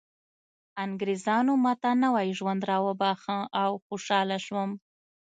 [0.85, 4.71] انګریزانو ماته نوی ژوند راوباښه او خوشحاله شوم